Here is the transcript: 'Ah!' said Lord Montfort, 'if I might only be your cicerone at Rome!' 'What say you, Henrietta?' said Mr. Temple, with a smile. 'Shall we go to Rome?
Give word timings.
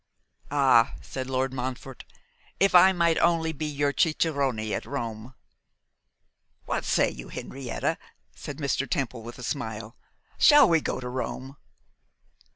'Ah!' 0.49 0.95
said 0.99 1.29
Lord 1.29 1.53
Montfort, 1.53 2.05
'if 2.59 2.73
I 2.73 2.91
might 2.91 3.19
only 3.19 3.51
be 3.51 3.67
your 3.67 3.93
cicerone 3.95 4.59
at 4.73 4.87
Rome!' 4.87 5.35
'What 6.65 6.85
say 6.85 7.11
you, 7.11 7.29
Henrietta?' 7.29 7.99
said 8.33 8.57
Mr. 8.57 8.89
Temple, 8.89 9.21
with 9.21 9.37
a 9.37 9.43
smile. 9.43 9.95
'Shall 10.39 10.67
we 10.67 10.81
go 10.81 10.99
to 10.99 11.07
Rome? 11.07 11.55